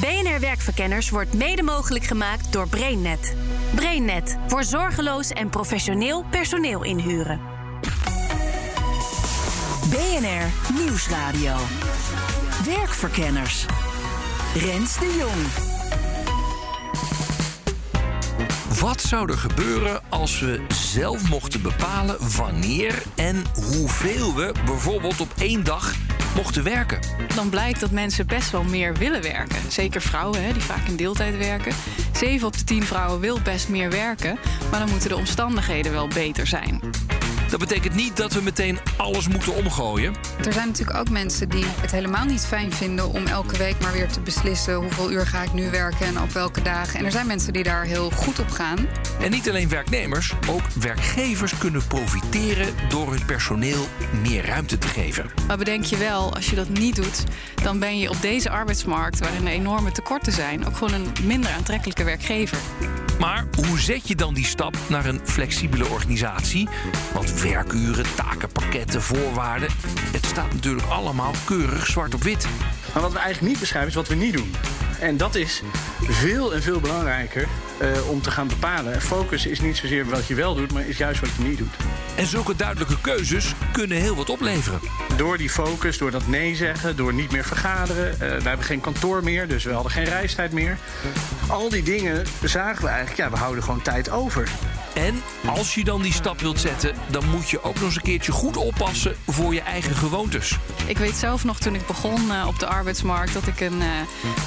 [0.00, 3.36] BNR Werkverkenners wordt mede mogelijk gemaakt door BrainNet.
[3.74, 7.40] BrainNet voor zorgeloos en professioneel personeel inhuren.
[9.90, 11.54] BNR Nieuwsradio.
[12.64, 13.66] Werkverkenners.
[14.54, 15.70] Rens de Jong.
[18.80, 25.32] Wat zou er gebeuren als we zelf mochten bepalen wanneer en hoeveel we bijvoorbeeld op
[25.38, 25.94] één dag
[26.34, 26.98] mochten werken?
[27.34, 29.58] Dan blijkt dat mensen best wel meer willen werken.
[29.68, 31.74] Zeker vrouwen, hè, die vaak in deeltijd werken.
[32.12, 34.38] 7 op de 10 vrouwen wil best meer werken,
[34.70, 36.80] maar dan moeten de omstandigheden wel beter zijn.
[37.52, 40.14] Dat betekent niet dat we meteen alles moeten omgooien.
[40.44, 43.92] Er zijn natuurlijk ook mensen die het helemaal niet fijn vinden om elke week maar
[43.92, 46.98] weer te beslissen hoeveel uur ga ik nu werken en op welke dagen.
[46.98, 48.86] En er zijn mensen die daar heel goed op gaan.
[49.20, 53.86] En niet alleen werknemers, ook werkgevers kunnen profiteren door hun personeel
[54.22, 55.30] meer ruimte te geven.
[55.46, 57.24] Maar bedenk je wel, als je dat niet doet,
[57.62, 61.50] dan ben je op deze arbeidsmarkt, waarin er enorme tekorten zijn, ook gewoon een minder
[61.50, 62.58] aantrekkelijke werkgever.
[63.22, 66.68] Maar hoe zet je dan die stap naar een flexibele organisatie?
[67.14, 69.68] Want werkuren, takenpakketten, voorwaarden.
[70.12, 72.46] Het staat natuurlijk allemaal keurig zwart op wit.
[72.92, 74.52] Maar wat we eigenlijk niet beschrijven is wat we niet doen.
[75.02, 75.62] En dat is
[76.00, 77.48] veel en veel belangrijker
[77.82, 79.00] uh, om te gaan bepalen.
[79.00, 81.74] Focus is niet zozeer wat je wel doet, maar is juist wat je niet doet.
[82.16, 84.80] En zulke duidelijke keuzes kunnen heel wat opleveren.
[85.16, 88.12] Door die focus, door dat nee zeggen, door niet meer vergaderen.
[88.12, 90.78] Uh, we hebben geen kantoor meer, dus we hadden geen reistijd meer.
[91.48, 94.48] Al die dingen zagen we eigenlijk, ja, we houden gewoon tijd over.
[94.94, 98.02] En als je dan die stap wilt zetten, dan moet je ook nog eens een
[98.02, 100.58] keertje goed oppassen voor je eigen gewoontes.
[100.86, 103.86] Ik weet zelf nog toen ik begon uh, op de arbeidsmarkt dat ik een uh,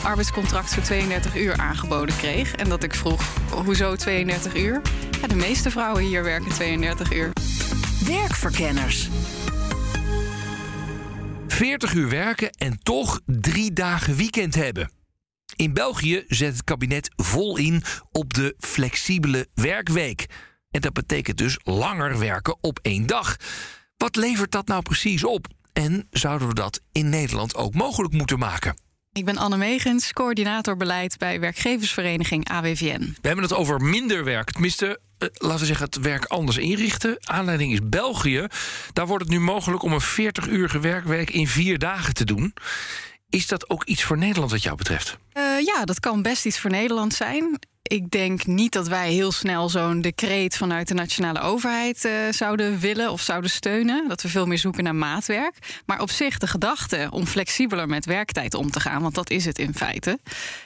[0.03, 2.55] arbeidscontract voor 32 uur aangeboden kreeg.
[2.55, 3.21] En dat ik vroeg:
[3.65, 4.81] hoezo 32 uur?
[5.21, 7.31] Ja, de meeste vrouwen hier werken 32 uur.
[8.05, 9.09] Werkverkenners.
[11.47, 14.89] 40 uur werken en toch drie dagen weekend hebben.
[15.55, 20.25] In België zet het kabinet vol in op de flexibele werkweek.
[20.71, 23.35] En dat betekent dus langer werken op één dag.
[23.97, 25.47] Wat levert dat nou precies op?
[25.73, 28.75] En zouden we dat in Nederland ook mogelijk moeten maken?
[29.11, 32.99] Ik ben Anne Megens, coördinator beleid bij werkgeversvereniging AWVN.
[33.21, 34.51] We hebben het over minder werk.
[34.51, 37.17] Tenminste, eh, laten we zeggen, het werk anders inrichten.
[37.23, 38.47] Aanleiding is België.
[38.93, 42.53] Daar wordt het nu mogelijk om een 40-urige werkweek in vier dagen te doen.
[43.29, 45.17] Is dat ook iets voor Nederland wat jou betreft?
[45.37, 47.59] Uh, ja, dat kan best iets voor Nederland zijn.
[47.81, 52.79] Ik denk niet dat wij heel snel zo'n decreet vanuit de nationale overheid uh, zouden
[52.79, 54.07] willen of zouden steunen.
[54.07, 55.81] Dat we veel meer zoeken naar maatwerk.
[55.85, 59.45] Maar op zich de gedachte om flexibeler met werktijd om te gaan, want dat is
[59.45, 60.19] het in feite.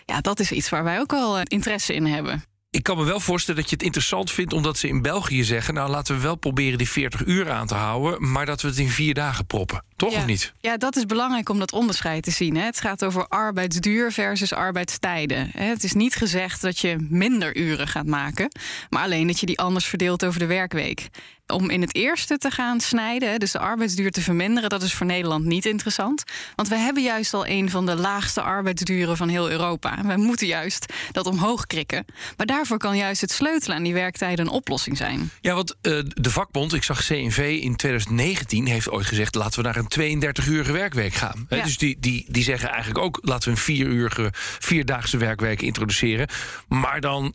[0.06, 3.19] Ja, dat is iets waar wij ook wel interesse in hebben ik kan me wel
[3.19, 6.35] voorstellen dat je het interessant vindt omdat ze in België zeggen: Nou, laten we wel
[6.35, 9.84] proberen die 40 uur aan te houden, maar dat we het in vier dagen proppen.
[9.96, 10.18] Toch ja.
[10.18, 10.53] of niet?
[10.59, 12.56] Ja, dat is belangrijk om dat onderscheid te zien.
[12.56, 12.63] Hè.
[12.63, 15.50] Het gaat over arbeidsduur versus arbeidstijden.
[15.53, 18.52] Het is niet gezegd dat je minder uren gaat maken,
[18.90, 21.09] maar alleen dat je die anders verdeelt over de werkweek
[21.50, 25.06] om in het eerste te gaan snijden, dus de arbeidsduur te verminderen, dat is voor
[25.06, 26.24] Nederland niet interessant.
[26.56, 29.98] Want we hebben juist al een van de laagste arbeidsduren van heel Europa.
[30.06, 32.06] Wij moeten juist dat omhoog krikken.
[32.38, 35.30] Maar daarvoor kan juist het sleutelen aan die werktijden een oplossing zijn.
[35.42, 39.66] Ja, want uh, de vakbond, ik zag CNV in 2019, heeft ooit gezegd: laten we
[39.66, 41.46] naar een 32-urige werkweek gaan.
[41.50, 41.64] Ja.
[41.64, 46.28] Dus die, die, die zeggen eigenlijk ook: laten we een vierurige, vierdaagse werkweek introduceren.
[46.68, 47.34] Maar dan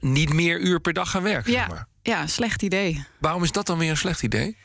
[0.00, 1.52] niet meer uur per dag gaan werken.
[1.52, 1.58] Ja.
[1.58, 1.86] Zeg maar.
[2.02, 3.04] Ja, slecht idee.
[3.18, 4.56] Waarom is dat dan weer een slecht idee?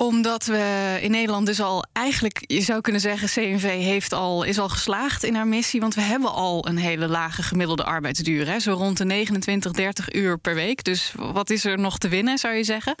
[0.00, 4.58] Omdat we in Nederland dus al eigenlijk, je zou kunnen zeggen, CNV heeft al, is
[4.58, 5.80] al geslaagd in haar missie.
[5.80, 8.46] Want we hebben al een hele lage gemiddelde arbeidsduur.
[8.46, 10.84] Hè, zo rond de 29, 30 uur per week.
[10.84, 12.94] Dus wat is er nog te winnen, zou je zeggen?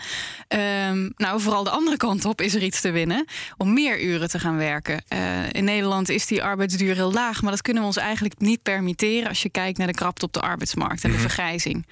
[0.48, 3.24] Um, nou, vooral de andere kant op is er iets te winnen.
[3.56, 5.04] Om meer uren te gaan werken.
[5.08, 5.18] Uh,
[5.52, 7.42] in Nederland is die arbeidsduur heel laag.
[7.42, 10.32] Maar dat kunnen we ons eigenlijk niet permitteren als je kijkt naar de krapte op
[10.32, 11.86] de arbeidsmarkt en de vergrijzing.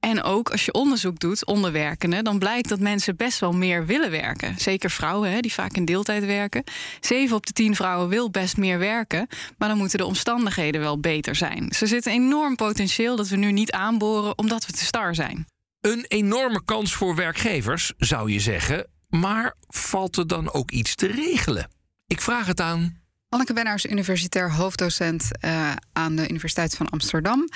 [0.00, 3.86] En ook als je onderzoek doet onder werkenden, dan blijkt dat mensen best wel meer
[3.86, 4.54] willen werken.
[4.58, 6.64] Zeker vrouwen, hè, die vaak in deeltijd werken.
[7.00, 9.26] 7 op de 10 vrouwen wil best meer werken,
[9.58, 11.68] maar dan moeten de omstandigheden wel beter zijn.
[11.68, 15.14] Dus er zit een enorm potentieel dat we nu niet aanboren omdat we te star
[15.14, 15.46] zijn.
[15.80, 18.86] Een enorme kans voor werkgevers, zou je zeggen.
[19.08, 21.70] Maar valt er dan ook iets te regelen?
[22.06, 22.98] Ik vraag het aan.
[23.28, 27.48] Anneke Bennaars, universitair hoofddocent uh, aan de Universiteit van Amsterdam.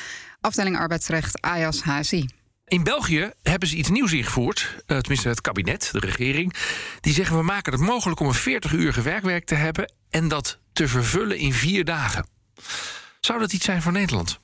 [0.44, 2.28] Afdeling arbeidsrecht AJAS HSI.
[2.64, 6.54] In België hebben ze iets nieuws ingevoerd, uh, tenminste het kabinet, de regering.
[7.00, 10.88] Die zeggen we maken het mogelijk om een 40-urige werkweek te hebben en dat te
[10.88, 12.26] vervullen in vier dagen.
[13.20, 14.40] Zou dat iets zijn voor Nederland?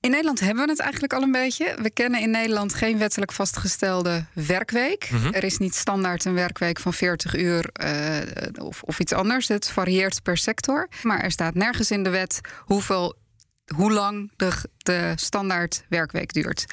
[0.00, 1.76] In Nederland hebben we het eigenlijk al een beetje.
[1.82, 5.10] We kennen in Nederland geen wettelijk vastgestelde werkweek.
[5.10, 5.32] Mhm.
[5.32, 9.48] Er is niet standaard een werkweek van 40 uur uh, of, of iets anders.
[9.48, 10.88] Het varieert per sector.
[11.02, 13.18] Maar er staat nergens in de wet hoeveel
[13.74, 16.64] hoe lang de, de standaard werkweek duurt.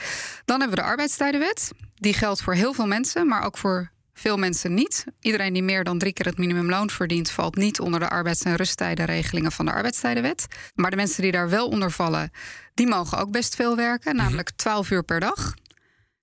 [0.46, 1.72] Dan hebben we de arbeidstijdenwet.
[1.96, 5.06] Die geldt voor heel veel mensen, maar ook voor veel mensen niet.
[5.20, 8.56] Iedereen die meer dan drie keer het minimumloon verdient, valt niet onder de arbeids- en
[8.56, 10.48] rusttijdenregelingen van de arbeidstijdenwet.
[10.76, 12.32] Maar de mensen die daar wel onder vallen,
[12.74, 15.54] die mogen ook best veel werken, namelijk 12 uur per dag.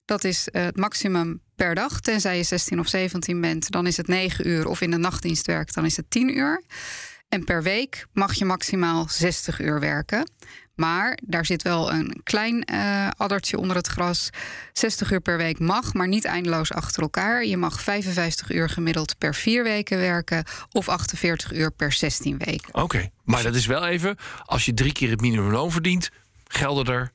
[0.05, 1.99] Dat is eh, het maximum per dag.
[1.99, 4.67] Tenzij je 16 of 17 bent, dan is het 9 uur.
[4.67, 6.63] Of in de nachtdienst werkt, dan is het 10 uur.
[7.35, 10.29] En per week mag je maximaal 60 uur werken.
[10.75, 14.29] Maar daar zit wel een klein uh, addertje onder het gras.
[14.73, 17.45] 60 uur per week mag, maar niet eindeloos achter elkaar.
[17.45, 22.73] Je mag 55 uur gemiddeld per vier weken werken of 48 uur per 16 weken.
[22.73, 26.09] Oké, maar dat is wel even, als je drie keer het minimumloon verdient,
[26.47, 27.11] gelden er.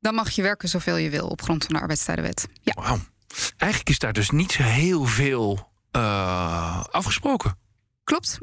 [0.00, 2.48] Dan mag je werken zoveel je wil op grond van de arbeidstijdenwet.
[2.62, 2.98] Ja.
[3.56, 7.58] Eigenlijk is daar dus niet zo heel veel uh, afgesproken.
[8.04, 8.38] Klopt.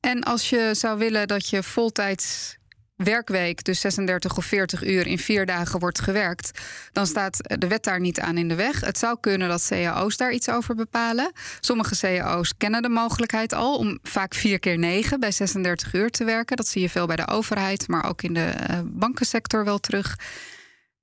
[0.00, 2.58] En als je zou willen dat je voltijds
[3.04, 6.60] werkweek, dus 36 of 40 uur in vier dagen wordt gewerkt,
[6.92, 8.80] dan staat de wet daar niet aan in de weg.
[8.80, 11.32] Het zou kunnen dat cao's daar iets over bepalen.
[11.60, 16.24] Sommige cao's kennen de mogelijkheid al om vaak vier keer negen bij 36 uur te
[16.24, 16.56] werken.
[16.56, 20.18] Dat zie je veel bij de overheid, maar ook in de uh, bankensector wel terug.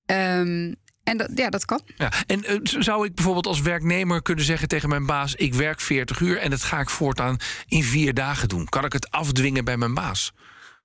[0.06, 0.76] Um,
[1.08, 1.82] en dat, ja, dat kan.
[1.98, 5.82] Ja, en uh, zou ik bijvoorbeeld als werknemer kunnen zeggen tegen mijn baas: ik werk
[5.82, 7.38] 40 uur en dat ga ik voortaan
[7.68, 8.66] in vier dagen doen?
[8.66, 10.34] Kan ik het afdwingen bij mijn baas?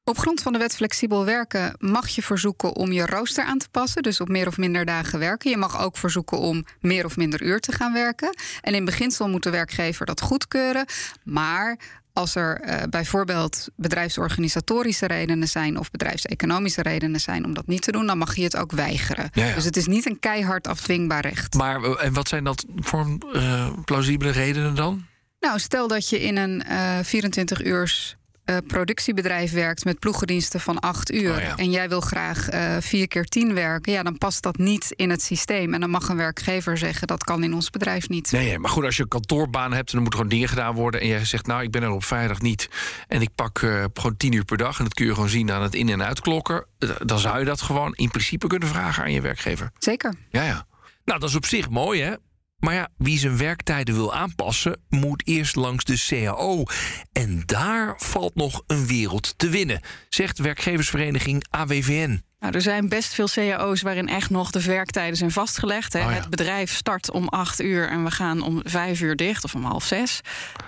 [0.05, 3.69] Op grond van de wet flexibel werken mag je verzoeken om je rooster aan te
[3.71, 4.03] passen.
[4.03, 5.51] Dus op meer of minder dagen werken.
[5.51, 8.37] Je mag ook verzoeken om meer of minder uur te gaan werken.
[8.61, 10.87] En in beginsel moet de werkgever dat goedkeuren.
[11.25, 11.79] Maar
[12.13, 17.93] als er uh, bijvoorbeeld bedrijfsorganisatorische redenen zijn of bedrijfseconomische redenen zijn om dat niet te
[17.93, 19.31] doen, dan mag je het ook weigeren.
[19.33, 19.55] Ja, ja.
[19.55, 21.55] Dus het is niet een keihard afdwingbaar recht.
[21.55, 25.05] Maar en wat zijn dat voor uh, plausibele redenen dan?
[25.41, 28.17] Nou, stel dat je in een uh, 24 uurs
[28.47, 31.35] uh, productiebedrijf werkt met ploegendiensten van acht uur.
[31.35, 31.57] Oh ja.
[31.57, 33.93] en jij wil graag uh, vier keer tien werken.
[33.93, 35.75] Ja, dan past dat niet in het systeem.
[35.75, 38.33] En dan mag een werkgever zeggen dat kan in ons bedrijf niet.
[38.33, 41.01] Nee, maar goed, als je een kantoorbaan hebt en er moeten gewoon dingen gedaan worden.
[41.01, 42.69] en jij zegt, nou, ik ben er op vrijdag niet.
[43.09, 44.79] en ik pak uh, gewoon tien uur per dag.
[44.79, 46.67] en dat kun je gewoon zien aan het in- en uitklokken.
[47.05, 49.71] dan zou je dat gewoon in principe kunnen vragen aan je werkgever.
[49.79, 50.15] Zeker.
[50.31, 50.67] Ja, ja.
[51.05, 52.15] Nou, dat is op zich mooi, hè?
[52.63, 56.65] Maar ja, wie zijn werktijden wil aanpassen, moet eerst langs de CAO.
[57.13, 62.23] En daar valt nog een wereld te winnen, zegt werkgeversvereniging AWVN.
[62.43, 65.93] Nou, er zijn best veel cao's waarin echt nog de werktijden zijn vastgelegd.
[65.93, 66.05] Hè.
[66.05, 66.17] Oh ja.
[66.17, 69.65] Het bedrijf start om acht uur en we gaan om vijf uur dicht of om
[69.65, 70.21] half zes.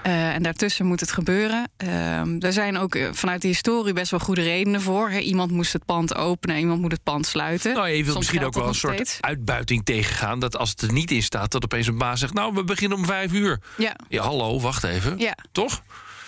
[0.06, 1.70] Uh, en daartussen moet het gebeuren.
[1.84, 5.10] Uh, er zijn ook vanuit de historie best wel goede redenen voor.
[5.10, 5.18] Hè.
[5.18, 7.74] Iemand moest het pand openen, iemand moet het pand sluiten.
[7.74, 9.18] Nou, je wilt Soms misschien ook wel een soort steeds.
[9.20, 10.38] uitbuiting tegengaan.
[10.38, 12.34] Dat als het er niet in staat, dat opeens een baas zegt...
[12.34, 13.60] nou, we beginnen om vijf uur.
[13.76, 15.18] Ja, ja hallo, wacht even.
[15.18, 15.36] Ja.
[15.52, 15.82] Toch?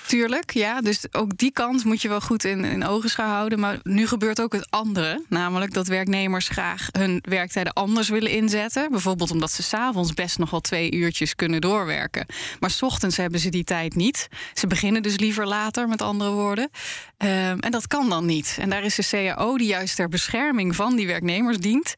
[0.07, 0.81] Tuurlijk, ja.
[0.81, 3.61] Dus ook die kant moet je wel goed in, in ogenschouw houden.
[3.61, 5.23] Maar nu gebeurt ook het andere.
[5.29, 8.91] Namelijk dat werknemers graag hun werktijden anders willen inzetten.
[8.91, 12.27] Bijvoorbeeld omdat ze s'avonds best nog wel twee uurtjes kunnen doorwerken.
[12.61, 14.29] Maar s ochtends hebben ze die tijd niet.
[14.55, 16.71] Ze beginnen dus liever later, met andere woorden.
[17.19, 18.57] Um, en dat kan dan niet.
[18.61, 21.95] En daar is de CAO, die juist ter bescherming van die werknemers dient,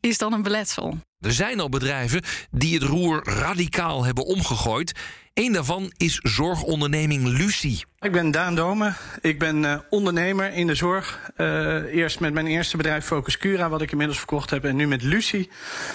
[0.00, 0.98] is dan een beletsel.
[1.22, 4.92] Er zijn al bedrijven die het roer radicaal hebben omgegooid.
[5.34, 7.84] Eén daarvan is zorgonderneming Lucie.
[8.00, 8.96] Ik ben Daan Domen.
[9.20, 11.30] Ik ben uh, ondernemer in de zorg.
[11.36, 11.46] Uh,
[11.94, 15.02] eerst met mijn eerste bedrijf Focus Cura, wat ik inmiddels verkocht heb, en nu met
[15.02, 15.50] Lucie.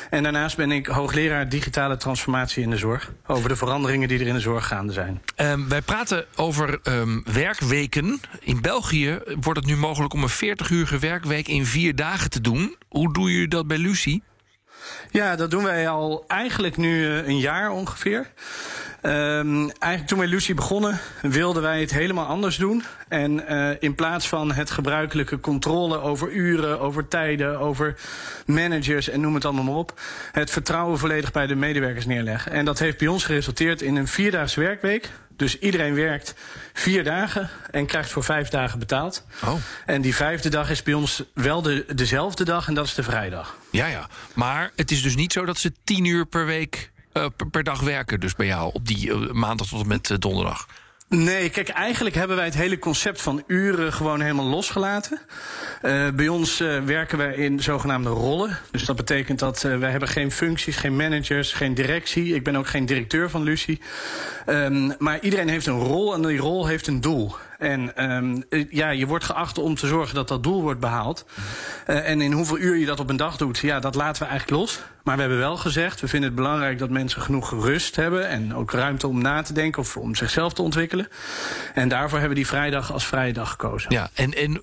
[0.10, 3.14] En daarnaast ben ik hoogleraar digitale transformatie in de zorg.
[3.26, 5.22] Over de veranderingen die er in de zorg gaande zijn.
[5.36, 8.20] Um, wij praten over um, werkweken.
[8.40, 12.76] In België wordt het nu mogelijk om een 40-urige werkweek in vier dagen te doen.
[12.88, 14.24] Hoe doe je dat bij Lucie?
[15.12, 18.32] Ja, dat doen wij al eigenlijk nu uh, een jaar ongeveer.
[19.02, 22.84] Um, eigenlijk toen wij Lucie begonnen, wilden wij het helemaal anders doen.
[23.08, 27.96] En uh, in plaats van het gebruikelijke controle over uren, over tijden, over
[28.46, 30.00] managers en noem het allemaal maar op,
[30.32, 32.52] het vertrouwen volledig bij de medewerkers neerleggen.
[32.52, 35.10] En dat heeft bij ons geresulteerd in een vierdaagse werkweek.
[35.36, 36.36] Dus iedereen werkt
[36.74, 39.26] vier dagen en krijgt voor vijf dagen betaald.
[39.44, 39.54] Oh.
[39.86, 43.04] En die vijfde dag is bij ons wel de, dezelfde dag en dat is de
[43.04, 43.58] vrijdag.
[43.72, 44.08] Ja, ja.
[44.34, 46.92] Maar het is dus niet zo dat ze tien uur per week
[47.36, 50.18] per, per, dag werken, dus bij jou op die uh, maandag tot en met uh,
[50.18, 50.68] donderdag.
[51.10, 55.20] Nee, kijk, eigenlijk hebben wij het hele concept van uren gewoon helemaal losgelaten.
[56.16, 58.60] Bij ons werken wij in zogenaamde rollen.
[58.72, 62.36] Dus dat betekent dat wij hebben geen functies, geen managers, geen directie.
[62.36, 63.82] Ik ben ook geen directeur van Lucie.
[64.46, 67.36] Um, maar iedereen heeft een rol en die rol heeft een doel.
[67.58, 71.26] En ehm, eh, ja, je wordt geacht om te zorgen dat dat doel wordt behaald.
[71.88, 74.30] Uh, en in hoeveel uur je dat op een dag doet, ja, dat laten we
[74.30, 74.82] eigenlijk los.
[75.04, 78.28] Maar we hebben wel gezegd, we vinden het belangrijk dat mensen genoeg rust hebben...
[78.28, 81.08] en ook ruimte om na te denken of om zichzelf te ontwikkelen.
[81.74, 83.94] En daarvoor hebben we die vrijdag als vrije dag gekozen.
[83.94, 84.62] Ja, en, en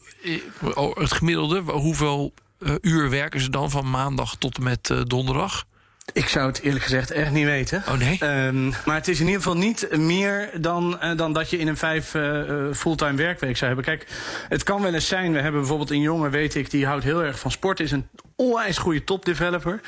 [0.74, 2.34] oh, het gemiddelde, hoeveel
[2.80, 5.64] uur werken ze dan van maandag tot en met donderdag?
[6.12, 7.82] Ik zou het eerlijk gezegd echt niet weten.
[7.88, 8.46] Oh nee?
[8.46, 11.68] Um, maar het is in ieder geval niet meer dan, uh, dan dat je in
[11.68, 13.84] een vijf uh, fulltime werkweek zou hebben.
[13.84, 14.10] Kijk,
[14.48, 15.32] het kan wel eens zijn.
[15.32, 17.80] We hebben bijvoorbeeld een jongen, weet ik, die houdt heel erg van sport.
[17.80, 19.80] Is een onwijs goede topdeveloper.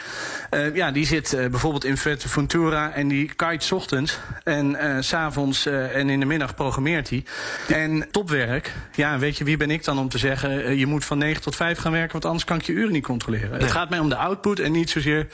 [0.51, 4.19] Uh, ja, die zit uh, bijvoorbeeld in Ventura en die kite ochtends.
[4.45, 7.25] En uh, s'avonds en in de middag programmeert hij.
[7.69, 10.77] En topwerk, ja, weet je, wie ben ik dan om te zeggen...
[10.79, 13.05] je moet van 9 tot 5 gaan werken, want anders kan ik je uren niet
[13.05, 13.51] controleren.
[13.51, 13.61] Nee.
[13.61, 15.27] Het gaat mij om de output en niet zozeer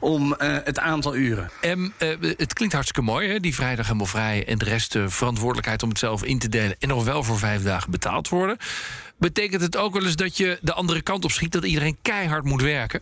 [0.00, 1.50] om het aantal uren.
[1.60, 1.92] En
[2.36, 3.40] het klinkt hartstikke mooi, hè?
[3.40, 4.46] die vrijdag helemaal vrij...
[4.46, 6.76] en de rest de verantwoordelijkheid om het zelf in te delen...
[6.78, 8.56] en nog wel voor vijf dagen betaald worden.
[9.22, 11.52] Betekent het ook wel eens dat je de andere kant op schiet...
[11.52, 13.00] dat iedereen keihard moet werken?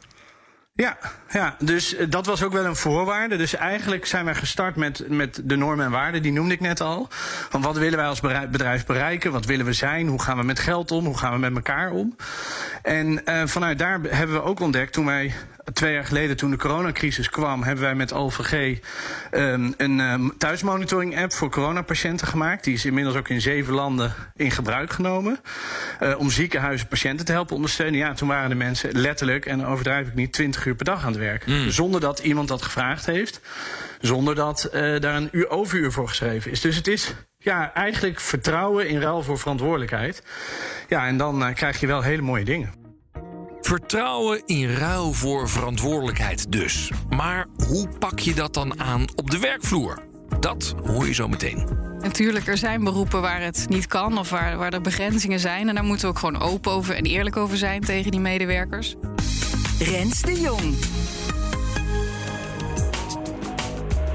[0.74, 0.98] Ja,
[1.30, 3.36] ja, dus dat was ook wel een voorwaarde.
[3.36, 6.80] Dus eigenlijk zijn wij gestart met, met de normen en waarden, die noemde ik net
[6.80, 7.06] al.
[7.48, 9.32] Van wat willen wij als bedrijf bereiken?
[9.32, 10.08] Wat willen we zijn?
[10.08, 11.04] Hoe gaan we met geld om?
[11.04, 12.16] Hoe gaan we met elkaar om?
[12.82, 15.34] En uh, vanuit daar hebben we ook ontdekt, toen wij
[15.72, 18.78] twee jaar geleden, toen de coronacrisis kwam, hebben wij met OVG
[19.30, 22.64] um, een um, thuismonitoring app voor coronapatiënten gemaakt.
[22.64, 25.40] Die is inmiddels ook in zeven landen in gebruik genomen.
[26.02, 27.98] Uh, om ziekenhuizen patiënten te helpen ondersteunen.
[27.98, 31.12] Ja, toen waren de mensen letterlijk, en overdrijf ik niet, 20 uur per dag aan
[31.12, 31.46] het werk.
[31.46, 31.70] Mm.
[31.70, 33.40] Zonder dat iemand dat gevraagd heeft.
[34.00, 36.60] Zonder dat uh, daar een uur overuur voor geschreven is.
[36.60, 40.22] Dus het is ja, eigenlijk vertrouwen in ruil voor verantwoordelijkheid.
[40.88, 42.79] Ja, en dan uh, krijg je wel hele mooie dingen.
[43.70, 46.90] Vertrouwen in ruil voor verantwoordelijkheid dus.
[47.10, 50.02] Maar hoe pak je dat dan aan op de werkvloer?
[50.40, 51.68] Dat hoor je zo meteen.
[52.00, 55.68] Natuurlijk, er zijn beroepen waar het niet kan of waar, waar er begrenzingen zijn.
[55.68, 58.94] En daar moeten we ook gewoon open over en eerlijk over zijn tegen die medewerkers.
[59.78, 60.74] Rens de Jong.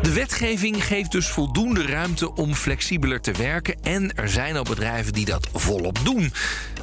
[0.01, 3.75] De wetgeving geeft dus voldoende ruimte om flexibeler te werken.
[3.81, 6.31] En er zijn al bedrijven die dat volop doen.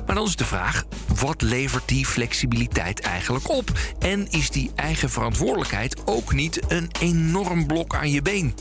[0.07, 3.71] Maar dan is de vraag: wat levert die flexibiliteit eigenlijk op?
[3.99, 8.55] En is die eigen verantwoordelijkheid ook niet een enorm blok aan je been?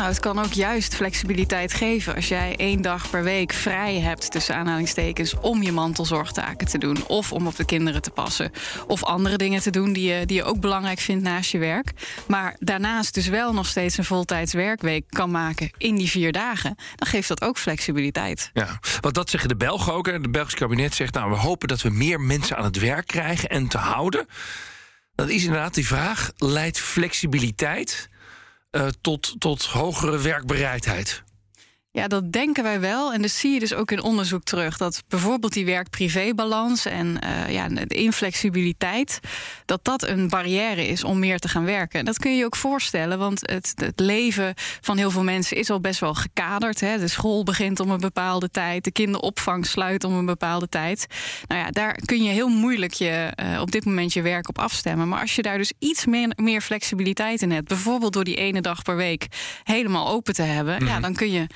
[0.00, 4.30] Nou, het kan ook juist flexibiliteit geven als jij één dag per week vrij hebt,
[4.30, 7.06] tussen aanhalingstekens, om je mantelzorgtaken te doen.
[7.06, 8.50] Of om op de kinderen te passen.
[8.86, 11.92] Of andere dingen te doen die je, die je ook belangrijk vindt naast je werk.
[12.26, 16.74] Maar daarnaast dus wel nog steeds een voltijds werkweek kan maken in die vier dagen.
[16.96, 18.50] Dan geeft dat ook flexibiliteit.
[18.52, 20.06] Ja, want dat zeggen de Belgen ook.
[20.06, 23.48] Het Belgisch kabinet zegt, nou, we hopen dat we meer mensen aan het werk krijgen
[23.48, 24.26] en te houden.
[25.14, 26.30] Dat is inderdaad die vraag.
[26.36, 28.08] Leidt flexibiliteit
[28.70, 31.22] uh, tot, tot hogere werkbereidheid?
[31.92, 33.12] Ja, dat denken wij wel.
[33.12, 34.76] En dat zie je dus ook in onderzoek terug.
[34.76, 39.20] Dat bijvoorbeeld die werk-privé-balans en uh, ja, de inflexibiliteit...
[39.64, 41.98] dat dat een barrière is om meer te gaan werken.
[41.98, 45.56] En dat kun je je ook voorstellen, want het, het leven van heel veel mensen...
[45.56, 46.80] is al best wel gekaderd.
[46.80, 46.98] Hè?
[46.98, 48.84] De school begint om een bepaalde tijd.
[48.84, 51.06] De kinderopvang sluit om een bepaalde tijd.
[51.46, 54.58] Nou ja, daar kun je heel moeilijk je, uh, op dit moment je werk op
[54.58, 55.08] afstemmen.
[55.08, 57.68] Maar als je daar dus iets meer, meer flexibiliteit in hebt...
[57.68, 59.26] bijvoorbeeld door die ene dag per week
[59.64, 60.74] helemaal open te hebben...
[60.74, 60.88] Mm -hmm.
[60.88, 61.46] ja, dan kun je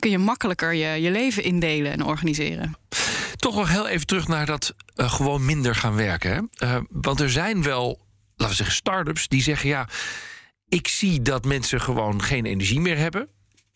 [0.00, 2.76] kun je makkelijker je, je leven indelen en organiseren.
[3.36, 6.50] Toch nog heel even terug naar dat uh, gewoon minder gaan werken.
[6.62, 7.86] Uh, want er zijn wel,
[8.36, 9.88] laten we zeggen, start-ups die zeggen: ja,
[10.68, 13.28] ik zie dat mensen gewoon geen energie meer hebben.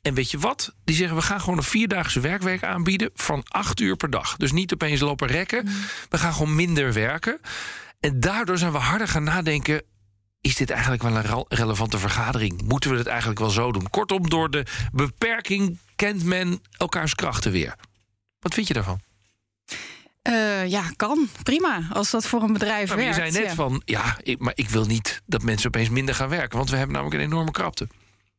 [0.02, 0.74] En weet je wat?
[0.84, 4.36] Die zeggen: we gaan gewoon een vierdaagse werkweek aanbieden van acht uur per dag.
[4.36, 5.64] Dus niet opeens lopen rekken.
[5.64, 5.72] Mm.
[6.08, 7.40] We gaan gewoon minder werken.
[8.00, 9.82] En daardoor zijn we harder gaan nadenken
[10.44, 12.62] is dit eigenlijk wel een relevante vergadering?
[12.62, 13.90] Moeten we het eigenlijk wel zo doen?
[13.90, 17.74] Kortom, door de beperking kent men elkaars krachten weer.
[18.40, 19.00] Wat vind je daarvan?
[20.28, 21.28] Uh, ja, kan.
[21.42, 21.82] Prima.
[21.92, 23.16] Als dat voor een bedrijf maar werkt.
[23.16, 23.54] Je zei net ja.
[23.54, 26.56] van, ja, ik, maar ik wil niet dat mensen opeens minder gaan werken.
[26.56, 27.88] Want we hebben namelijk een enorme krapte.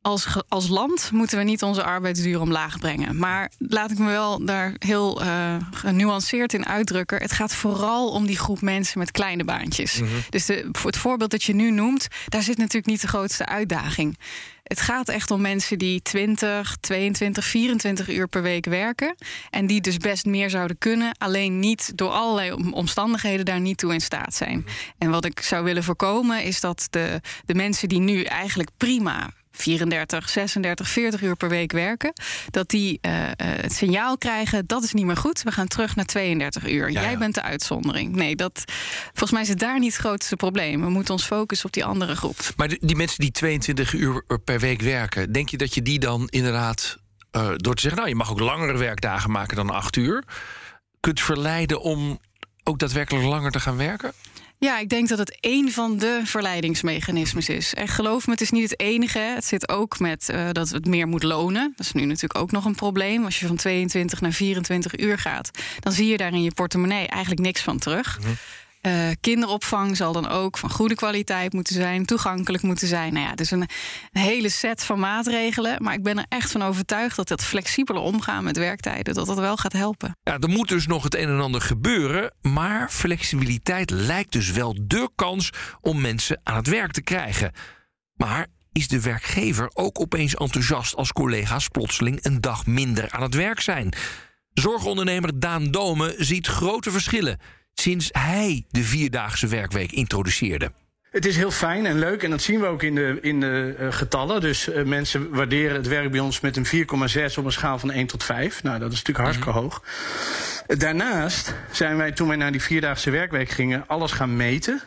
[0.02, 3.18] Als, als land moeten we niet onze arbeidsduur omlaag brengen.
[3.18, 7.22] Maar laat ik me wel daar heel uh, genuanceerd in uitdrukken.
[7.22, 10.00] Het gaat vooral om die groep mensen met kleine baantjes.
[10.00, 10.24] Mm -hmm.
[10.30, 14.18] Dus de, het voorbeeld dat je nu noemt, daar zit natuurlijk niet de grootste uitdaging.
[14.66, 19.16] Het gaat echt om mensen die 20, 22, 24 uur per week werken.
[19.50, 21.16] En die dus best meer zouden kunnen.
[21.18, 24.66] Alleen niet door allerlei omstandigheden daar niet toe in staat zijn.
[24.98, 29.30] En wat ik zou willen voorkomen is dat de, de mensen die nu eigenlijk prima
[29.56, 32.14] 34, 36, 40 uur per week werken,
[32.50, 35.42] dat die uh, uh, het signaal krijgen dat is niet meer goed.
[35.42, 36.92] We gaan terug naar 32 uur.
[36.92, 37.18] Ja, Jij ja.
[37.18, 38.16] bent de uitzondering.
[38.16, 38.64] Nee, dat,
[39.04, 40.82] volgens mij is het daar niet het grootste probleem.
[40.82, 42.38] We moeten ons focussen op die andere groep.
[42.56, 46.00] Maar die, die mensen die 22 uur per week werken, denk je dat je die
[46.00, 46.98] dan inderdaad
[47.32, 50.24] eh, door te zeggen, nou, je mag ook langere werkdagen maken dan acht uur,
[51.00, 52.20] kunt verleiden om
[52.64, 54.14] ook daadwerkelijk langer te gaan werken?
[54.60, 57.74] Ja, ik denk dat het één van de verleidingsmechanismes is.
[57.74, 59.20] En geloof me, het is niet het enige.
[59.20, 61.74] Het zit ook met uh, dat het meer moet lonen.
[61.76, 63.26] Dat is nu natuurlijk ook nog een probleem.
[63.26, 67.08] Als je van 22 naar 24 uur gaat, dan zie je daar in je portemonnee
[67.08, 68.20] eigenlijk niks van terug.
[68.22, 68.38] Mm
[68.86, 73.14] uh, kinderopvang zal dan ook van goede kwaliteit moeten zijn, toegankelijk moeten zijn.
[73.14, 75.84] Nou ja, dus een, een, hele set van maatregelen.
[75.84, 79.40] Maar ik ben er echt van overtuigd dat dat flexibele omgaan met werktijden, dat dat
[79.40, 80.18] wel gaat helpen.
[80.24, 82.34] Ja, er moet dus nog het een en ander gebeuren.
[82.42, 85.50] Maar flexibiliteit lijkt dus wel de kans
[85.82, 87.52] om mensen aan het werk te krijgen.
[88.14, 93.34] Maar is de werkgever ook opeens enthousiast als collega's plotseling een dag minder aan het
[93.34, 93.94] werk zijn?
[94.54, 97.40] Zorgondernemer Daan Dome ziet grote verschillen
[97.76, 100.72] sinds hij de vierdaagse werkweek introduceerde.
[101.16, 103.76] Het is heel fijn en leuk en dat zien we ook in de, in de
[103.80, 104.42] uh, getallen.
[104.42, 107.92] Dus uh, mensen waarderen het werk bij ons met een 4,6 op een schaal van
[107.92, 108.64] 1 tot 5.
[108.64, 109.64] Nou, dat is natuurlijk hartstikke mm -hmm.
[109.64, 109.84] hoog.
[110.68, 114.82] Daarnaast zijn wij, toen wij naar die vierdaagse werkweek gingen, alles gaan meten.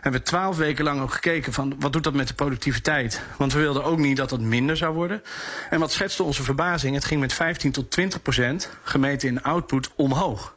[0.00, 3.22] Hebben we twaalf weken lang ook gekeken van wat doet dat met de productiviteit.
[3.36, 5.22] Want we wilden ook niet dat het minder zou worden.
[5.70, 6.94] En wat schetste onze verbazing?
[6.94, 10.56] Het ging met 15 tot 20 procent gemeten in output omhoog.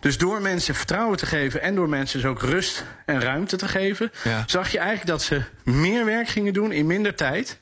[0.00, 3.68] Dus door mensen vertrouwen te geven en door mensen dus ook rust en ruimte te
[3.68, 4.42] geven, ja.
[4.46, 7.60] zag je eigenlijk dat ze meer werk gingen doen in minder tijd.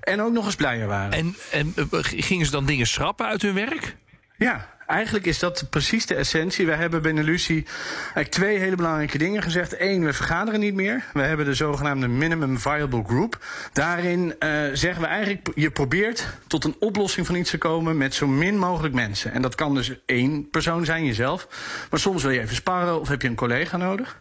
[0.00, 1.12] En ook nog eens blijer waren.
[1.12, 3.96] En, en gingen ze dan dingen schrappen uit hun werk?
[4.36, 6.66] Ja, eigenlijk is dat precies de essentie.
[6.66, 9.80] We hebben binnen Lucie eigenlijk twee hele belangrijke dingen gezegd.
[9.80, 11.04] Eén, we vergaderen niet meer.
[11.12, 13.44] We hebben de zogenaamde Minimum Viable Group.
[13.72, 18.14] Daarin uh, zeggen we eigenlijk, je probeert tot een oplossing van iets te komen met
[18.14, 19.32] zo min mogelijk mensen.
[19.32, 21.48] En dat kan dus één persoon zijn, jezelf.
[21.90, 24.20] Maar soms wil je even sparren of heb je een collega nodig.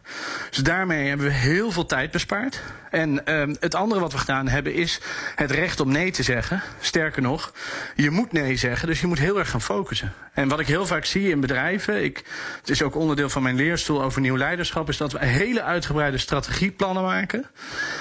[0.49, 2.61] Dus daarmee hebben we heel veel tijd bespaard.
[2.91, 5.01] En uh, het andere wat we gedaan hebben is
[5.35, 6.61] het recht om nee te zeggen.
[6.79, 7.53] Sterker nog,
[7.95, 10.13] je moet nee zeggen, dus je moet heel erg gaan focussen.
[10.33, 12.23] En wat ik heel vaak zie in bedrijven, ik,
[12.59, 16.17] het is ook onderdeel van mijn leerstoel over nieuw leiderschap, is dat we hele uitgebreide
[16.17, 17.45] strategieplannen maken.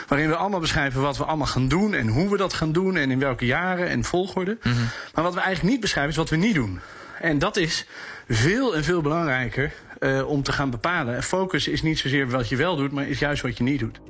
[0.08, 2.96] Waarin we allemaal beschrijven wat we allemaal gaan doen en hoe we dat gaan doen
[2.96, 4.58] en in welke jaren en volgorde.
[4.62, 4.88] Mm -hmm.
[5.14, 6.80] Maar wat we eigenlijk niet beschrijven is wat we niet doen.
[7.20, 7.86] En dat is
[8.28, 11.16] veel en veel belangrijker uh, om te gaan bepalen.
[11.16, 13.80] En focus is niet zozeer wat je wel doet, maar is juist wat je niet
[13.80, 14.00] doet.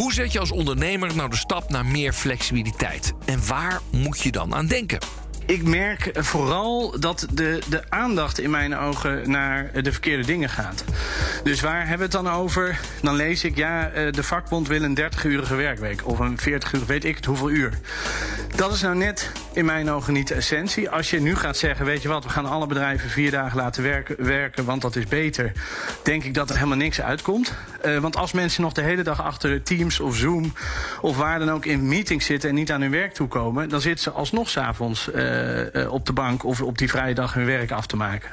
[0.00, 3.12] Hoe zet je als ondernemer nou de stap naar meer flexibiliteit?
[3.24, 4.98] En waar moet je dan aan denken?
[5.46, 10.84] Ik merk vooral dat de, de aandacht in mijn ogen naar de verkeerde dingen gaat.
[11.42, 12.80] Dus waar hebben we het dan over?
[13.02, 16.06] Dan lees ik, ja, de vakbond wil een 30-urige werkweek.
[16.06, 17.78] Of een 40 uur, weet ik het hoeveel uur.
[18.56, 20.90] Dat is nou net in mijn ogen niet de essentie.
[20.90, 23.82] Als je nu gaat zeggen, weet je wat, we gaan alle bedrijven vier dagen laten
[23.82, 25.52] werken, werken want dat is beter.
[26.02, 27.54] Denk ik dat er helemaal niks uitkomt.
[27.84, 30.52] Uh, want als mensen nog de hele dag achter Teams of Zoom
[31.00, 34.02] of waar dan ook in meetings zitten en niet aan hun werk toekomen, dan zitten
[34.02, 37.86] ze alsnog s'avonds uh, op de bank of op die vrije dag hun werk af
[37.86, 38.30] te maken.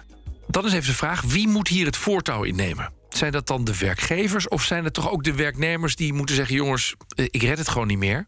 [0.47, 2.91] Dan is even de vraag, wie moet hier het voortouw innemen?
[3.09, 6.55] Zijn dat dan de werkgevers of zijn het toch ook de werknemers die moeten zeggen:
[6.55, 8.27] jongens, ik red het gewoon niet meer?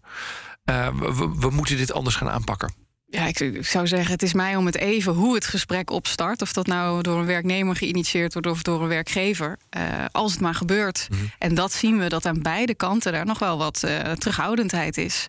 [0.70, 2.74] Uh, we, we moeten dit anders gaan aanpakken.
[3.12, 6.42] Ja, ik, ik, zou zeggen, het is mij om het even hoe het gesprek opstart.
[6.42, 9.58] Of dat nou door een werknemer geïnitieerd wordt of door een werkgever.
[9.78, 11.08] Uh, als het maar gebeurt.
[11.10, 11.32] Mm -hmm.
[11.40, 15.28] En dat zien we dat aan beide kanten daar nog wel wat uh, terughoudendheid is.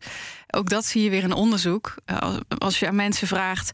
[0.50, 1.94] Ook dat zie je weer in onderzoek.
[2.06, 3.72] Uh, als je aan mensen vraagt.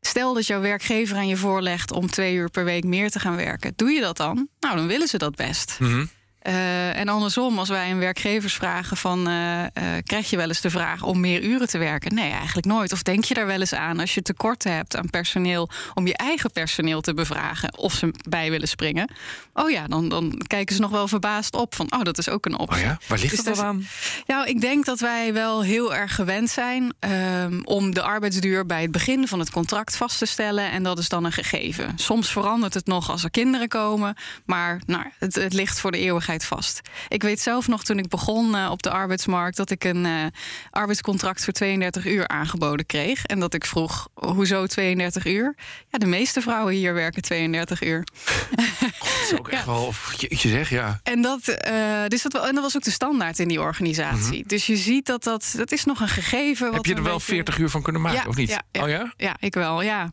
[0.00, 3.36] Stel dat jouw werkgever aan je voorlegt om twee uur per week meer te gaan
[3.36, 3.72] werken.
[3.76, 4.48] Doe je dat dan?
[4.60, 5.76] Nou, dan willen ze dat best.
[5.78, 6.10] Mm -hmm.
[6.42, 9.28] Uh, en andersom, als wij een werkgevers vragen van...
[9.28, 9.66] Uh, uh,
[10.04, 12.14] krijg je wel eens de vraag om meer uren te werken?
[12.14, 12.92] Nee, eigenlijk nooit.
[12.92, 15.70] Of denk je daar wel eens aan als je tekorten hebt aan personeel...
[15.94, 19.10] om je eigen personeel te bevragen of ze bij willen springen?
[19.52, 21.92] Oh ja, dan, dan kijken ze nog wel verbaasd op van...
[21.92, 22.82] oh, dat is ook een optie.
[22.82, 22.98] Oh ja?
[23.08, 23.86] Waar ligt dus dat aan?
[24.26, 26.94] Nou, ik denk dat wij wel heel erg gewend zijn...
[27.42, 30.70] Um, om de arbeidsduur bij het begin van het contract vast te stellen...
[30.70, 31.92] en dat is dan een gegeven.
[31.96, 34.16] Soms verandert het nog als er kinderen komen...
[34.44, 36.80] maar nou, het, het ligt voor de eeuwigheid vast.
[37.08, 40.24] Ik weet zelf nog toen ik begon uh, op de arbeidsmarkt dat ik een uh,
[40.70, 43.24] arbeidscontract voor 32 uur aangeboden kreeg.
[43.24, 45.54] En dat ik vroeg: hoezo 32 uur?
[45.88, 48.06] Ja, de meeste vrouwen hier werken 32 uur.
[48.98, 49.70] God, dat is ook echt ja.
[49.70, 49.92] wel.
[50.16, 51.00] Je, je zegt ja.
[51.02, 54.26] En dat, uh, dus dat, en dat was ook de standaard in die organisatie.
[54.26, 54.42] Mm -hmm.
[54.46, 56.66] Dus je ziet dat dat, dat is nog een gegeven.
[56.66, 57.32] Heb wat je er wel beetje...
[57.32, 58.48] 40 uur van kunnen maken, ja, of niet?
[58.48, 59.12] Ja, ja, oh ja?
[59.16, 60.08] Ja, ik wel, ja.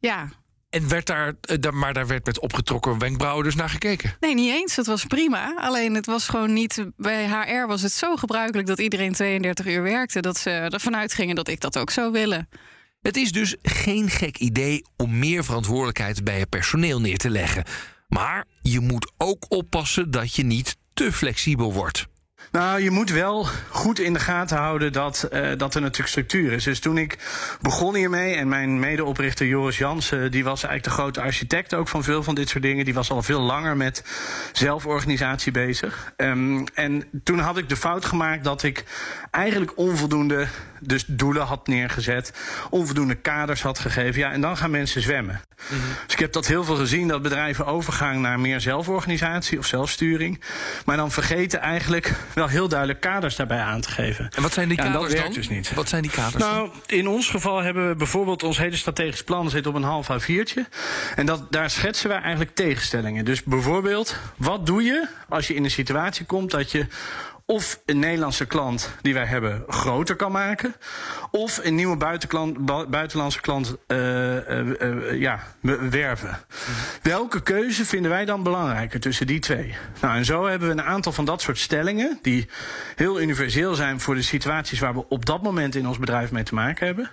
[0.00, 0.28] Ja,
[0.70, 1.34] en werd daar,
[1.72, 4.16] maar daar werd met opgetrokken wenkbrauwen dus naar gekeken?
[4.20, 4.76] Nee, niet eens.
[4.76, 5.54] Het was prima.
[5.56, 6.84] Alleen het was gewoon niet.
[6.96, 10.20] Bij HR was het zo gebruikelijk dat iedereen 32 uur werkte.
[10.20, 12.48] dat ze ervan uitgingen dat ik dat ook zou willen.
[13.00, 17.64] Het is dus geen gek idee om meer verantwoordelijkheid bij je personeel neer te leggen.
[18.08, 22.06] Maar je moet ook oppassen dat je niet te flexibel wordt.
[22.52, 26.52] Nou, je moet wel goed in de gaten houden dat, uh, dat er natuurlijk structuur
[26.52, 26.64] is.
[26.64, 27.18] Dus toen ik
[27.60, 32.04] begon hiermee, en mijn medeoprichter Joris Jansen, die was eigenlijk de grote architect ook van
[32.04, 32.84] veel van dit soort dingen.
[32.84, 34.04] Die was al veel langer met
[34.52, 36.12] zelforganisatie bezig.
[36.16, 38.84] Um, en toen had ik de fout gemaakt dat ik
[39.30, 40.46] eigenlijk onvoldoende
[40.80, 42.32] dus doelen had neergezet,
[42.70, 44.20] onvoldoende kaders had gegeven.
[44.20, 45.40] Ja, en dan gaan mensen zwemmen.
[45.70, 45.88] Mm -hmm.
[46.04, 50.40] Dus ik heb dat heel veel gezien, dat bedrijven overgaan naar meer zelforganisatie of zelfsturing.
[50.84, 54.30] Maar dan vergeten eigenlijk wel heel duidelijk kaders daarbij aan te geven.
[54.36, 55.34] En wat zijn die ja, kaders dat werkt dan?
[55.34, 55.74] dus niet.
[55.74, 59.50] Wat zijn die kaders Nou, in ons geval hebben we bijvoorbeeld ons hele strategisch plan
[59.50, 60.60] zit op een half A4'tje.
[61.14, 63.24] En dat, daar schetsen wij eigenlijk tegenstellingen.
[63.24, 66.86] Dus bijvoorbeeld, wat doe je als je in een situatie komt dat je
[67.50, 70.74] of een Nederlandse klant die wij hebben groter kan maken,
[71.30, 71.96] of een nieuwe
[72.88, 75.40] buitenlandse klant uh, uh, ja,
[75.90, 76.38] werven.
[77.02, 79.74] Welke keuze vinden wij dan belangrijker tussen die twee?
[80.00, 82.48] Nou, en zo hebben we een aantal van dat soort stellingen die
[82.94, 86.42] heel universeel zijn voor de situaties waar we op dat moment in ons bedrijf mee
[86.42, 87.10] te maken hebben.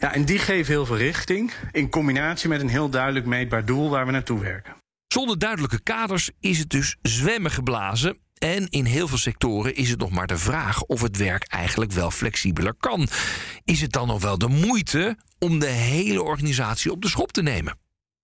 [0.00, 3.90] Ja, en die geven heel veel richting in combinatie met een heel duidelijk meetbaar doel
[3.90, 4.74] waar we naartoe werken.
[5.08, 8.18] Zonder duidelijke kaders is het dus zwemmen geblazen.
[8.38, 11.92] En in heel veel sectoren is het nog maar de vraag of het werk eigenlijk
[11.92, 13.08] wel flexibeler kan.
[13.64, 17.42] Is het dan nog wel de moeite om de hele organisatie op de schop te
[17.42, 17.78] nemen?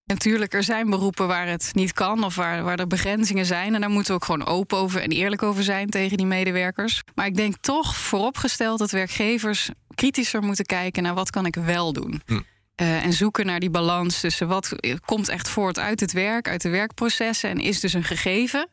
[0.05, 3.75] Natuurlijk, er zijn beroepen waar het niet kan of waar, waar er begrenzingen zijn.
[3.75, 7.03] En daar moeten we ook gewoon open over en eerlijk over zijn tegen die medewerkers.
[7.15, 11.93] Maar ik denk toch vooropgesteld dat werkgevers kritischer moeten kijken naar wat kan ik wel
[11.93, 12.23] doen.
[12.27, 12.41] Hm.
[12.81, 14.73] Uh, en zoeken naar die balans tussen wat
[15.05, 18.69] komt echt voort uit het werk, uit de werkprocessen en is dus een gegeven.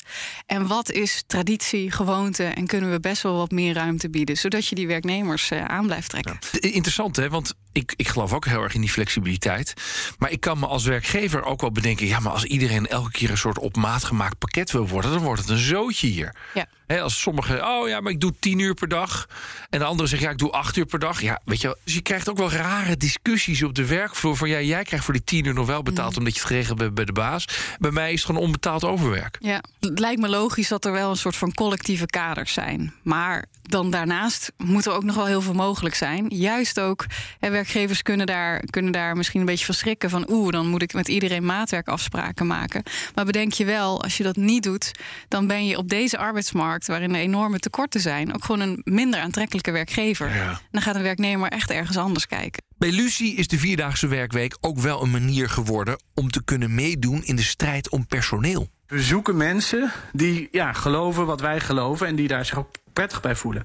[0.46, 4.68] En wat is traditie, gewoonte en kunnen we best wel wat meer ruimte bieden, zodat
[4.68, 6.40] je die werknemers uh, aan blijft trekken.
[6.60, 9.74] Interessant hè, want ik, ik geloof ook heel erg in die flexibiliteit.
[10.18, 13.30] Maar ik kan me als werkgever ook wel bedenken, ja, maar als iedereen elke keer
[13.30, 16.36] een soort op maat gemaakt pakket wil worden, dan wordt het een zootje hier.
[16.54, 16.66] Ja.
[16.88, 19.28] He, als sommigen, oh ja, maar ik doe tien uur per dag.
[19.70, 21.22] En de anderen zeggen, ja, ik doe acht uur per dag.
[21.22, 24.36] Ja, weet je, dus je krijgt ook wel rare discussies op de werkvloer.
[24.38, 26.18] Van ja, jij krijgt voor die tien uur nog wel betaald mm.
[26.18, 27.48] omdat je het geregeld bent bij de baas.
[27.80, 29.38] Bij mij is het gewoon onbetaald overwerk.
[29.40, 32.94] Ja, het lijkt me logisch dat er wel een soort van collectieve kaders zijn.
[33.04, 36.26] Maar dan daarnaast moet er ook nog wel heel veel mogelijk zijn.
[36.30, 37.06] Juist ook,
[37.40, 40.82] hè, werkgevers kunnen daar, kunnen daar misschien een beetje van schrikken van oeh, dan moet
[40.82, 42.84] ik met iedereen maatwerkafspraken maken.
[43.16, 44.92] Maar bedenk je wel, als je dat niet doet,
[45.28, 49.20] dan ben je op deze arbeidsmarkt, waarin er enorme tekorten zijn, ook gewoon een minder
[49.20, 50.36] aantrekkelijke werkgever.
[50.36, 50.62] Ja.
[50.72, 52.64] Dan gaat een werknemer echt ergens anders kijken.
[52.78, 57.24] Bij Lucie is de vierdaagse werkweek ook wel een manier geworden om te kunnen meedoen
[57.24, 58.70] in de strijd om personeel.
[58.88, 63.22] We zoeken mensen die ja, geloven wat wij geloven en die daar zich ook prettig
[63.22, 63.64] bij voelen.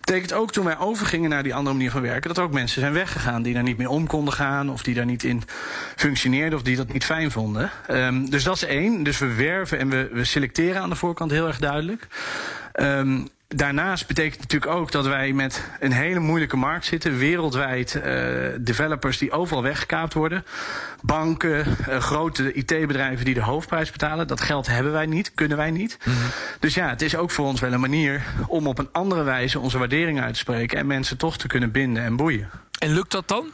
[0.00, 2.80] Betekent ook toen wij overgingen naar die andere manier van werken, dat er ook mensen
[2.80, 5.42] zijn weggegaan die daar niet meer om konden gaan, of die daar niet in
[5.96, 7.70] functioneerden, of die dat niet fijn vonden.
[7.90, 9.02] Um, dus dat is één.
[9.02, 12.06] Dus we werven en we, we selecteren aan de voorkant heel erg duidelijk.
[12.80, 17.18] Um, Daarnaast betekent het natuurlijk ook dat wij met een hele moeilijke markt zitten.
[17.18, 18.02] Wereldwijd uh,
[18.60, 20.44] developers die overal weggekaapt worden.
[21.02, 24.26] Banken, uh, grote IT-bedrijven die de hoofdprijs betalen.
[24.26, 25.98] Dat geld hebben wij niet, kunnen wij niet.
[26.04, 26.30] Mm -hmm.
[26.60, 29.58] Dus ja, het is ook voor ons wel een manier om op een andere wijze
[29.58, 30.78] onze waardering uit te spreken.
[30.78, 32.50] En mensen toch te kunnen binden en boeien.
[32.78, 33.50] En lukt dat dan?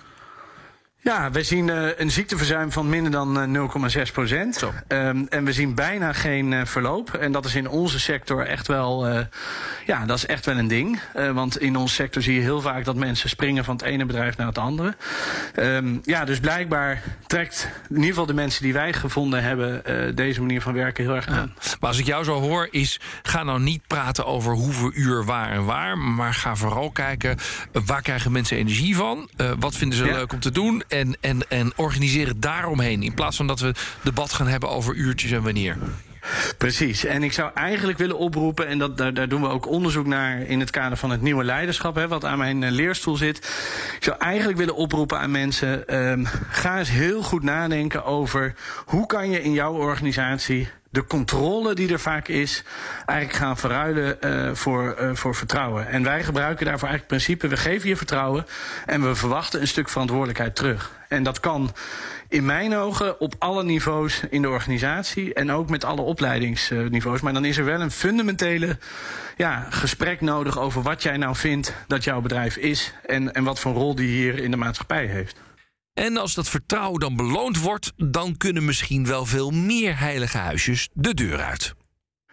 [1.02, 3.68] Ja, we zien uh, een ziekteverzuim van minder dan uh,
[4.06, 4.62] 0,6 procent.
[4.88, 7.14] Um, en we zien bijna geen uh, verloop.
[7.14, 9.08] En dat is in onze sector echt wel,
[9.86, 11.00] ja, dat is echt wel een ding.
[11.32, 14.36] want in onze sector zie je heel vaak dat mensen springen van het ene bedrijf
[14.36, 14.96] naar het andere.
[15.56, 19.82] Um, ja, dus blijkbaar trekt in ieder geval de mensen die wij gevonden hebben
[20.14, 21.52] deze manier van werken heel erg aan.
[21.56, 21.76] Ja.
[21.80, 25.50] Maar als ik jou zo hoor, is ga nou niet praten over hoeveel uur waar
[25.50, 25.98] en waar.
[25.98, 27.36] Maar ga vooral kijken
[27.72, 29.28] waar krijgen mensen energie van?
[29.58, 30.12] wat vinden ze ja.
[30.12, 30.82] leuk om te doen?
[30.90, 33.02] En, en, en organiseer het daaromheen.
[33.02, 35.76] In plaats van dat we debat gaan hebben over uurtjes en wanneer.
[36.58, 37.04] Precies.
[37.04, 40.40] En ik zou eigenlijk willen oproepen, en dat, daar, daar doen we ook onderzoek naar
[40.40, 43.36] in het kader van het nieuwe leiderschap, hè, wat aan mijn uh, leerstoel zit.
[43.96, 49.06] Ik zou eigenlijk willen oproepen aan mensen, um, ga eens heel goed nadenken over hoe
[49.06, 52.64] kan je in jouw organisatie de controle die er vaak is,
[53.06, 55.88] eigenlijk gaan verruilen uh, voor, uh, voor vertrouwen.
[55.88, 58.46] En wij gebruiken daarvoor eigenlijk het principe: we geven je vertrouwen
[58.86, 60.98] en we verwachten een stuk verantwoordelijkheid terug.
[61.08, 61.74] En dat kan
[62.28, 67.20] in mijn ogen op alle niveaus in de organisatie en ook met alle opleidingsniveaus.
[67.20, 68.78] Maar dan is er wel een fundamentele
[69.36, 73.58] ja, gesprek nodig over wat jij nou vindt dat jouw bedrijf is en, en wat
[73.58, 75.40] voor rol die hier in de maatschappij heeft.
[75.94, 80.88] En als dat vertrouwen dan beloond wordt, dan kunnen misschien wel veel meer heilige huisjes
[80.92, 81.74] de deur uit.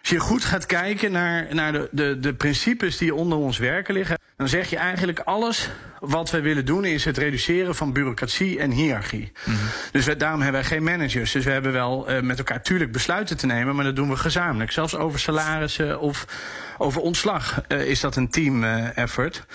[0.00, 3.94] Als je goed gaat kijken naar, naar de, de, de principes die onder ons werken
[3.94, 8.58] liggen, dan zeg je eigenlijk alles wat we willen doen is het reduceren van bureaucratie
[8.58, 9.32] en hiërarchie.
[9.92, 11.32] Dus we, daarom hebben wij geen managers.
[11.32, 14.16] Dus we hebben wel uh, met elkaar tuurlijk besluiten te nemen, maar dat doen we
[14.16, 14.72] gezamenlijk.
[14.72, 16.24] Zelfs over salarissen of
[16.78, 19.46] over ontslag uh, is dat een team uh, effort.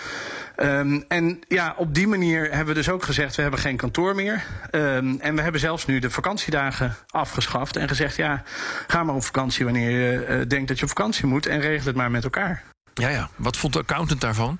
[0.56, 4.14] Um, en ja, op die manier hebben we dus ook gezegd: we hebben geen kantoor
[4.14, 4.44] meer.
[4.70, 8.42] Um, en we hebben zelfs nu de vakantiedagen afgeschaft en gezegd: ja,
[8.86, 11.86] ga maar op vakantie wanneer je uh, denkt dat je op vakantie moet en regel
[11.86, 12.62] het maar met elkaar.
[12.94, 13.28] Ja, ja.
[13.36, 14.58] Wat vond de accountant daarvan?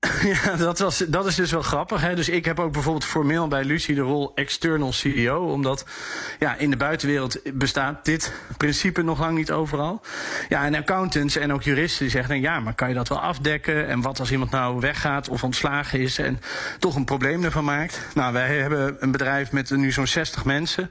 [0.44, 2.00] Ja, dat, was, dat is dus wel grappig.
[2.00, 2.14] Hè?
[2.14, 5.52] Dus ik heb ook bijvoorbeeld formeel bij Lucie de rol external CEO.
[5.52, 5.84] Omdat
[6.38, 10.00] ja, in de buitenwereld bestaat dit principe nog lang niet overal.
[10.48, 12.40] Ja, en accountants en ook juristen die zeggen...
[12.40, 13.88] ja, maar kan je dat wel afdekken?
[13.88, 16.18] En wat als iemand nou weggaat of ontslagen is...
[16.18, 16.40] en
[16.78, 18.00] toch een probleem ervan maakt?
[18.14, 20.90] Nou, wij hebben een bedrijf met nu zo'n 60 mensen.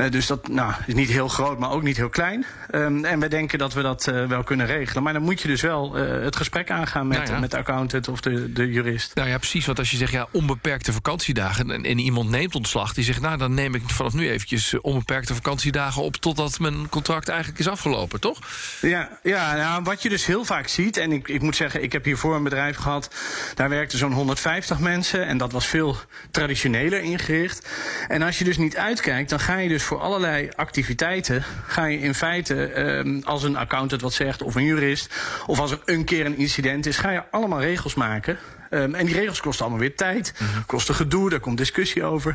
[0.00, 2.46] Uh, dus dat nou, is niet heel groot, maar ook niet heel klein.
[2.70, 5.02] Um, en wij denken dat we dat uh, wel kunnen regelen.
[5.02, 7.38] Maar dan moet je dus wel uh, het gesprek aangaan met, Nou ja.
[7.38, 9.14] met de accountant of de de jurist.
[9.14, 9.66] Nou ja, precies.
[9.66, 13.36] Want als je zegt ja, onbeperkte vakantiedagen en, en iemand neemt ontslag, die zegt nou
[13.38, 17.68] dan neem ik vanaf nu eventjes eh, onbeperkte vakantiedagen op totdat mijn contract eigenlijk is
[17.68, 18.38] afgelopen, toch?
[18.80, 21.92] Ja, ja nou, wat je dus heel vaak ziet, en ik, ik moet zeggen, ik
[21.92, 23.14] heb hiervoor een bedrijf gehad,
[23.54, 25.96] daar werkten zo'n 150 mensen en dat was veel
[26.30, 27.68] traditioneler ingericht.
[28.08, 31.98] En als je dus niet uitkijkt, dan ga je dus voor allerlei activiteiten, ga je
[31.98, 35.14] in feite, eh, als een accountant wat zegt of een jurist,
[35.46, 38.27] of als er een keer een incident is, ga je allemaal regels maken.
[38.70, 40.66] Um, en die regels kosten allemaal weer tijd, -hmm.
[40.66, 42.34] kosten gedoe, daar komt discussie over.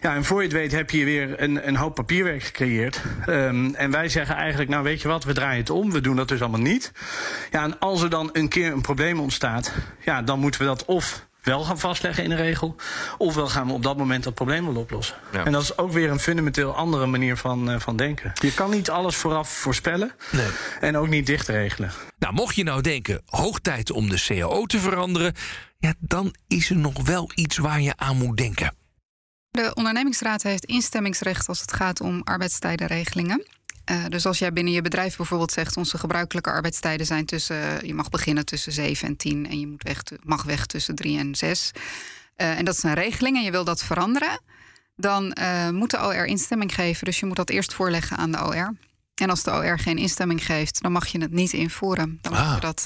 [0.00, 3.00] Ja, en voor je het weet heb je weer een, een hoop papierwerk gecreëerd.
[3.28, 6.16] Um, en wij zeggen eigenlijk, nou weet je wat, we draaien het om, we doen
[6.16, 6.92] dat dus allemaal niet.
[7.50, 9.72] Ja, en als er dan een keer een probleem ontstaat,
[10.04, 12.76] ja, dan moeten we dat of wel gaan vastleggen in een regel.
[13.18, 15.16] Ofwel gaan we op dat moment dat probleem wel oplossen.
[15.32, 15.44] Ja.
[15.44, 18.32] En dat is ook weer een fundamenteel andere manier van, uh, van denken.
[18.34, 20.48] Je kan niet alles vooraf voorspellen nee.
[20.80, 21.92] en ook niet dicht regelen.
[22.18, 25.34] Nou, mocht je nou denken, hoog tijd om de CAO te veranderen...
[25.78, 28.74] Ja, dan is er nog wel iets waar je aan moet denken.
[29.50, 33.46] De ondernemingsraad heeft instemmingsrecht als het gaat om arbeidstijdenregelingen.
[33.90, 35.76] Uh, dus als jij binnen je bedrijf bijvoorbeeld zegt...
[35.76, 37.86] onze gebruikelijke arbeidstijden zijn tussen...
[37.86, 41.18] je mag beginnen tussen 7 en 10 en je moet weg, mag weg tussen 3
[41.18, 41.70] en 6.
[42.36, 44.40] Uh, en dat is een regeling en je wil dat veranderen...
[44.96, 47.04] dan uh, moet de OR instemming geven.
[47.04, 48.74] Dus je moet dat eerst voorleggen aan de OR.
[49.14, 52.18] En als de OR geen instemming geeft, dan mag je het niet invoeren.
[52.20, 52.44] Dan ah.
[52.44, 52.84] moet je dat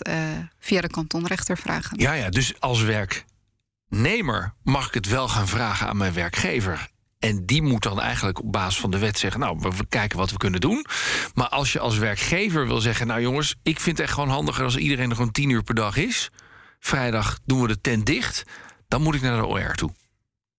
[0.59, 1.98] via de kantonrechter vragen.
[1.98, 6.94] Ja, ja, dus als werknemer mag ik het wel gaan vragen aan mijn werkgever...
[7.18, 10.31] En die moet dan eigenlijk op basis van de wet zeggen: Nou, we kijken wat
[10.31, 10.87] we kunnen doen.
[11.35, 14.64] Maar als je als werkgever wil zeggen: Nou, jongens, ik vind het echt gewoon handiger
[14.64, 16.31] als iedereen er gewoon tien uur per dag is.
[16.79, 18.42] Vrijdag doen we de tent dicht.
[18.88, 19.90] Dan moet ik naar de OR toe.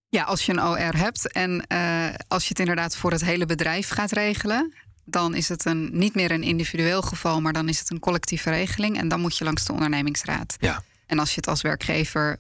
[0.10, 3.46] Ja, als je een OR hebt en uh, als je het inderdaad voor het hele
[3.46, 4.74] bedrijf gaat regelen.
[5.06, 8.50] Dan is het een, niet meer een individueel geval, maar dan is het een collectieve
[8.50, 8.98] regeling.
[8.98, 10.56] En dan moet je langs de ondernemingsraad.
[10.60, 10.84] Ja.
[11.06, 12.40] En als je het als werkgever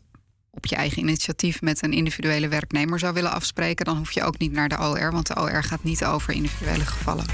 [0.57, 4.37] op je eigen initiatief met een individuele werknemer zou willen afspreken, dan hoef je ook
[4.37, 7.25] niet naar de OR, want de OR gaat niet over individuele gevallen.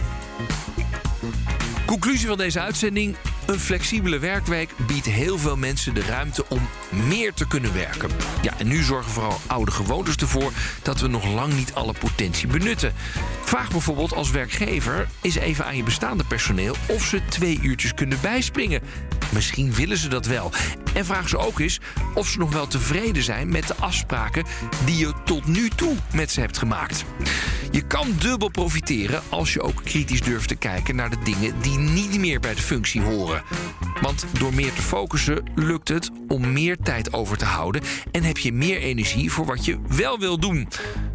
[1.86, 3.16] Conclusie van deze uitzending:
[3.54, 8.10] een flexibele werkweek biedt heel veel mensen de ruimte om meer te kunnen werken.
[8.42, 12.48] Ja, en nu zorgen vooral oude gewoontes ervoor dat we nog lang niet alle potentie
[12.48, 12.94] benutten.
[13.44, 18.18] Vraag bijvoorbeeld als werkgever eens even aan je bestaande personeel of ze twee uurtjes kunnen
[18.22, 18.82] bijspringen.
[19.30, 20.52] Misschien willen ze dat wel.
[20.94, 21.80] En vraag ze ook eens
[22.14, 24.46] of ze nog wel tevreden zijn met de afspraken
[24.86, 27.06] die je tot nu toe met ze hebt gemaakt.
[27.72, 31.78] Je kan dubbel profiteren als je ook kritisch durft te kijken naar de dingen die
[31.78, 33.43] niet meer bij de functie horen.
[34.02, 38.38] Want door meer te focussen lukt het om meer tijd over te houden en heb
[38.38, 40.68] je meer energie voor wat je wel wil doen.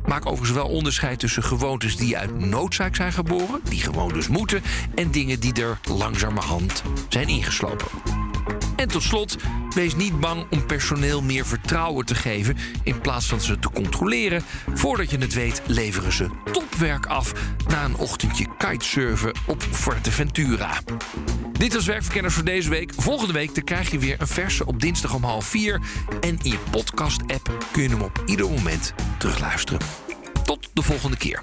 [0.06, 4.62] Maak overigens wel onderscheid tussen gewoontes die uit noodzaak zijn geboren, die gewoon dus moeten,
[4.94, 8.17] en dingen die er langzamerhand zijn ingeslopen.
[8.78, 9.36] En tot slot,
[9.74, 14.42] wees niet bang om personeel meer vertrouwen te geven in plaats van ze te controleren.
[14.74, 17.32] Voordat je het weet, leveren ze topwerk af
[17.68, 20.70] na een ochtendje kitesurfen op Fuerteventura.
[21.52, 22.92] Dit was Werkverkenners voor deze week.
[22.96, 25.80] Volgende week dan krijg je weer een verse op dinsdag om half vier.
[26.20, 29.80] En in je podcast-app kun je hem op ieder moment terugluisteren.
[30.44, 31.42] Tot de volgende keer.